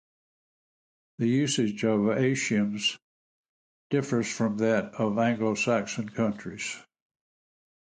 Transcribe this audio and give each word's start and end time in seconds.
The 1.19 1.27
usage 1.29 1.85
of 1.85 2.09
"Asians" 2.09 2.97
differs 3.91 4.27
from 4.35 4.57
that 4.57 4.95
of 4.95 5.19
Anglo-Saxon 5.19 6.09
countries. 6.09 6.75